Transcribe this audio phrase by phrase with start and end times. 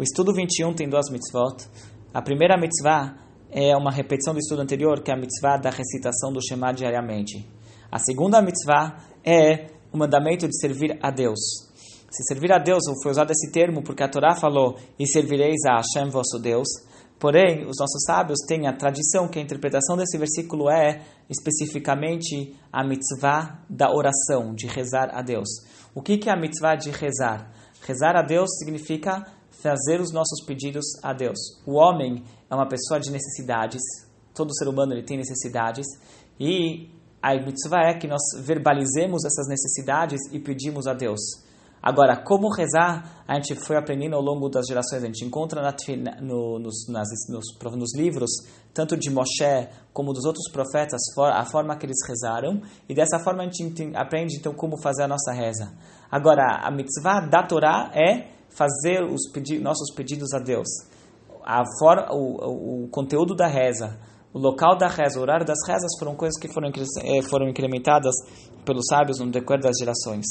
[0.00, 1.68] O estudo 21 tem duas mitzvot.
[2.14, 3.18] A primeira mitzvah
[3.50, 7.46] é uma repetição do estudo anterior, que é a mitzvah da recitação do Shema diariamente.
[7.92, 11.38] A segunda mitzvah é o mandamento de servir a Deus.
[12.10, 15.76] Se servir a Deus, foi usado esse termo porque a Torá falou, e servireis a
[15.76, 16.66] Hashem, vosso Deus.
[17.18, 22.82] Porém, os nossos sábios têm a tradição que a interpretação desse versículo é especificamente a
[22.82, 25.50] mitzvah da oração, de rezar a Deus.
[25.94, 27.52] O que é a mitzvah de rezar?
[27.82, 29.26] Rezar a Deus significa
[29.62, 31.38] fazer os nossos pedidos a Deus.
[31.66, 33.80] O homem é uma pessoa de necessidades,
[34.34, 35.86] todo ser humano ele tem necessidades,
[36.38, 36.90] e
[37.22, 41.20] a mitzvah é que nós verbalizemos essas necessidades e pedimos a Deus.
[41.82, 45.02] Agora, como rezar, a gente foi aprendendo ao longo das gerações.
[45.02, 45.74] A gente encontra na,
[46.20, 48.30] no, nos, nas, nos, nos, livros,
[48.74, 52.60] tanto de Moshe como dos outros profetas, a forma que eles rezaram.
[52.86, 55.72] E dessa forma a gente aprende então como fazer a nossa reza.
[56.10, 60.68] Agora, a mitzvah da Torá é fazer os pedi nossos pedidos a Deus.
[61.44, 63.98] A for, o, o, o, conteúdo da reza,
[64.32, 68.14] o local da reza, o horário das rezas foram coisas que foram, eh, foram incrementadas
[68.64, 70.26] pelos sábios no decorrer das gerações.